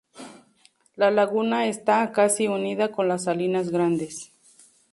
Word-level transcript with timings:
La 0.95 1.11
laguna 1.11 1.67
está 1.67 2.11
casi 2.11 2.47
unida 2.47 2.91
con 2.91 3.07
las 3.07 3.25
Salinas 3.25 3.69
Grandes. 3.69 4.31